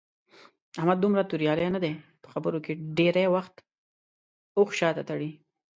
احمد 0.79 0.97
دومره 1.03 1.23
توریالی 1.31 1.67
نه 1.75 1.79
دی. 1.83 1.93
په 2.21 2.27
خبرو 2.33 2.59
کې 2.65 2.79
ډېری 2.97 3.25
وخت 3.35 3.55
اوښ 4.57 4.69
شاته 4.79 5.03
تړي. 5.09 5.29